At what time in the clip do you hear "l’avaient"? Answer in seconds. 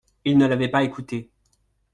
0.47-0.67